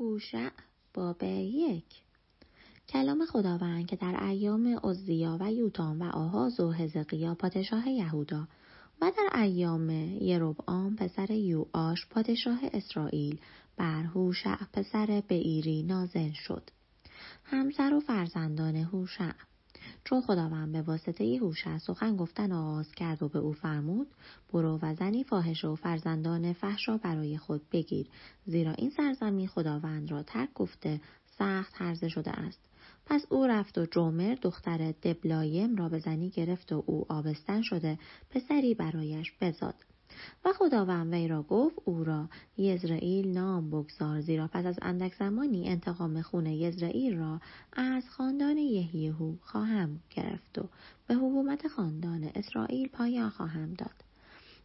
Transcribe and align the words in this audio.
هوشع 0.00 0.50
باب 0.94 1.22
یک. 1.22 2.02
کلام 2.88 3.26
خداوند 3.26 3.86
که 3.86 3.96
در 3.96 4.24
ایام 4.24 4.78
عزیا 4.84 5.36
و 5.40 5.52
یوتام 5.52 6.02
و 6.02 6.04
آهاز 6.04 6.60
و 6.60 6.70
هزقیا 6.70 7.34
پادشاه 7.34 7.88
یهودا 7.88 8.48
و 9.00 9.12
در 9.16 9.40
ایام 9.40 9.90
یروبعام 10.20 10.96
پسر 10.96 11.30
یوآش 11.30 12.06
پادشاه 12.10 12.60
اسرائیل 12.72 13.40
بر 13.76 14.02
هوشع 14.02 14.56
پسر 14.72 15.22
بیری 15.28 15.82
نازل 15.82 16.32
شد. 16.32 16.70
همسر 17.44 17.94
و 17.94 18.00
فرزندان 18.00 18.76
هوشع 18.76 19.32
چون 20.10 20.20
خداوند 20.20 20.72
به 20.72 20.82
واسطه 20.82 21.38
هوشع 21.38 21.78
سخن 21.78 22.16
گفتن 22.16 22.52
آغاز 22.52 22.92
کرد 22.92 23.22
و 23.22 23.28
به 23.28 23.38
او 23.38 23.52
فرمود 23.52 24.06
برو 24.52 24.78
و 24.82 24.94
زنی 24.94 25.24
فاحشه 25.24 25.68
و 25.68 25.74
فرزندان 25.74 26.52
فحشا 26.52 26.96
برای 26.96 27.38
خود 27.38 27.62
بگیر 27.72 28.06
زیرا 28.46 28.72
این 28.72 28.90
سرزمین 28.90 29.48
خداوند 29.48 30.10
را 30.10 30.22
ترک 30.22 30.48
گفته 30.54 31.00
سخت 31.38 31.72
هرزه 31.76 32.08
شده 32.08 32.30
است. 32.30 32.60
پس 33.06 33.26
او 33.28 33.46
رفت 33.46 33.78
و 33.78 33.86
جومر 33.86 34.34
دختر 34.34 34.92
دبلایم 34.92 35.76
را 35.76 35.88
به 35.88 35.98
زنی 35.98 36.30
گرفت 36.30 36.72
و 36.72 36.84
او 36.86 37.06
آبستن 37.08 37.62
شده 37.62 37.98
پسری 38.30 38.74
برایش 38.74 39.32
بزاد. 39.40 39.74
و 40.44 40.52
خداوند 40.52 41.12
وی 41.12 41.28
را 41.28 41.42
گفت 41.42 41.76
او 41.84 42.04
را 42.04 42.28
یزرائیل 42.56 43.32
نام 43.32 43.70
بگذار 43.70 44.20
زیرا 44.20 44.48
پس 44.52 44.66
از 44.66 44.78
اندک 44.82 45.14
زمانی 45.14 45.68
انتقام 45.68 46.22
خون 46.22 46.46
یزرائیل 46.46 47.16
را 47.18 47.40
از 47.72 48.10
خاندان 48.10 48.58
یهیهو 48.58 49.34
خواهم 49.42 50.00
گرفت 50.10 50.58
و 50.58 50.68
به 51.06 51.14
حکومت 51.14 51.68
خاندان 51.68 52.30
اسرائیل 52.34 52.88
پایان 52.88 53.30
خواهم 53.30 53.74
داد. 53.74 54.09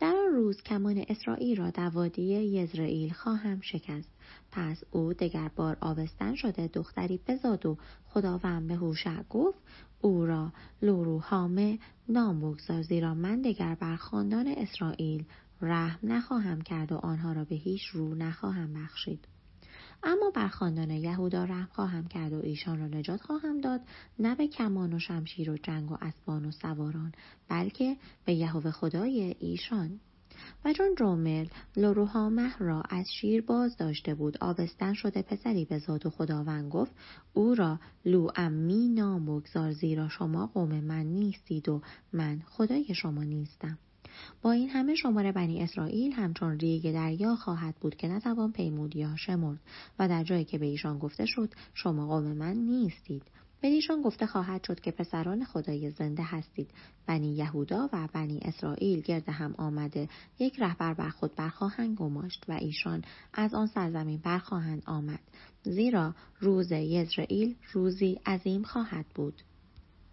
در 0.00 0.14
آن 0.16 0.34
روز 0.34 0.62
کمان 0.62 1.04
اسرائیل 1.08 1.58
را 1.58 1.70
در 1.70 1.88
وادی 1.88 2.22
یزرائیل 2.22 3.12
خواهم 3.12 3.60
شکست. 3.60 4.08
پس 4.52 4.82
او 4.90 5.12
دگر 5.12 5.50
بار 5.56 5.76
آبستن 5.80 6.34
شده 6.34 6.66
دختری 6.66 7.20
بزاد 7.26 7.66
و 7.66 7.76
خداوند 8.08 8.68
به 8.68 8.74
هوشع 8.74 9.22
گفت 9.30 9.58
او 10.00 10.26
را 10.26 10.52
لوروهامه 10.82 11.78
نام 12.08 12.40
بگذار 12.40 12.82
زیرا 12.82 13.14
من 13.14 13.42
دگر 13.42 13.74
بر 13.74 13.96
خاندان 13.96 14.46
اسرائیل 14.46 15.24
رحم 15.60 15.98
نخواهم 16.02 16.60
کرد 16.60 16.92
و 16.92 16.96
آنها 16.96 17.32
را 17.32 17.44
به 17.44 17.54
هیچ 17.54 17.86
رو 17.86 18.14
نخواهم 18.14 18.74
بخشید. 18.74 19.37
اما 20.02 20.30
بر 20.34 20.48
خاندان 20.48 20.90
یهودا 20.90 21.44
رحم 21.44 21.68
خواهم 21.72 22.08
کرد 22.08 22.32
و 22.32 22.40
ایشان 22.42 22.78
را 22.78 22.86
نجات 22.86 23.20
خواهم 23.20 23.60
داد 23.60 23.80
نه 24.18 24.34
به 24.34 24.46
کمان 24.46 24.92
و 24.92 24.98
شمشیر 24.98 25.50
و 25.50 25.56
جنگ 25.56 25.92
و 25.92 25.96
اسبان 26.00 26.44
و 26.44 26.50
سواران 26.50 27.12
بلکه 27.48 27.96
به 28.24 28.34
یهوه 28.34 28.70
خدای 28.70 29.36
ایشان. 29.38 30.00
و 30.64 30.72
چون 30.72 30.94
جومل 30.98 31.46
لروهامه 31.76 32.58
را 32.58 32.82
از 32.90 33.06
شیر 33.20 33.42
باز 33.42 33.76
داشته 33.76 34.14
بود 34.14 34.38
آبستن 34.40 34.92
شده 34.94 35.22
پسری 35.22 35.64
به 35.64 35.78
زاد 35.78 36.06
و 36.06 36.10
خداوند 36.10 36.70
گفت 36.70 36.92
او 37.32 37.54
را 37.54 37.80
لو 38.04 38.30
امی 38.36 38.88
نام 38.88 39.24
بگذار 39.26 39.72
زیرا 39.72 40.08
شما 40.08 40.46
قوم 40.46 40.80
من 40.80 41.06
نیستید 41.06 41.68
و 41.68 41.82
من 42.12 42.42
خدای 42.46 42.94
شما 42.94 43.24
نیستم. 43.24 43.78
با 44.42 44.52
این 44.52 44.68
همه 44.68 44.94
شمار 44.94 45.32
بنی 45.32 45.62
اسرائیل 45.62 46.12
همچون 46.12 46.58
ریگ 46.58 46.92
دریا 46.92 47.36
خواهد 47.36 47.74
بود 47.80 47.96
که 47.96 48.08
نتوان 48.08 48.52
پیمود 48.52 48.96
یا 48.96 49.16
شمرد 49.16 49.60
و 49.98 50.08
در 50.08 50.24
جایی 50.24 50.44
که 50.44 50.58
به 50.58 50.66
ایشان 50.66 50.98
گفته 50.98 51.26
شد 51.26 51.54
شما 51.74 52.06
قوم 52.06 52.32
من 52.32 52.56
نیستید. 52.56 53.22
بدیشان 53.62 54.02
گفته 54.02 54.26
خواهد 54.26 54.64
شد 54.64 54.80
که 54.80 54.90
پسران 54.90 55.44
خدای 55.44 55.90
زنده 55.90 56.22
هستید. 56.22 56.70
بنی 57.06 57.36
یهودا 57.36 57.88
و 57.92 58.08
بنی 58.12 58.38
اسرائیل 58.42 59.00
گرد 59.00 59.28
هم 59.28 59.54
آمده 59.58 60.08
یک 60.38 60.60
رهبر 60.60 60.94
بر 60.94 61.08
خود 61.08 61.34
برخواهند 61.34 61.96
گماشت 61.96 62.44
و 62.48 62.52
ایشان 62.52 63.04
از 63.34 63.54
آن 63.54 63.66
سرزمین 63.66 64.20
برخواهند 64.24 64.82
آمد. 64.86 65.20
زیرا 65.62 66.14
روز 66.40 66.72
یزرائیل 66.72 67.56
روزی 67.72 68.20
عظیم 68.26 68.62
خواهد 68.62 69.06
بود. 69.14 69.42